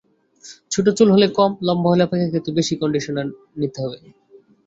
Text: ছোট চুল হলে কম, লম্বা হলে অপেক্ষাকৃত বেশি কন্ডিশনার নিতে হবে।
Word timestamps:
ছোট 0.71 0.85
চুল 0.97 1.09
হলে 1.11 1.27
কম, 1.37 1.51
লম্বা 1.67 1.89
হলে 1.91 2.03
অপেক্ষাকৃত 2.05 2.47
বেশি 2.57 2.73
কন্ডিশনার 2.81 3.27
নিতে 3.59 3.77
হবে। 3.83 3.97